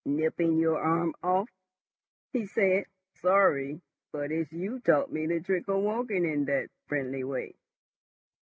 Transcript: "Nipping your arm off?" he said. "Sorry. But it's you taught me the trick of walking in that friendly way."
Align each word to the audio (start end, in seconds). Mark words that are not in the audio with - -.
"Nipping 0.03 0.57
your 0.57 0.79
arm 0.79 1.13
off?" 1.21 1.47
he 2.33 2.47
said. 2.47 2.85
"Sorry. 3.17 3.79
But 4.11 4.31
it's 4.31 4.51
you 4.51 4.79
taught 4.79 5.11
me 5.13 5.27
the 5.27 5.41
trick 5.41 5.67
of 5.67 5.83
walking 5.83 6.25
in 6.25 6.45
that 6.45 6.71
friendly 6.87 7.23
way." 7.23 7.53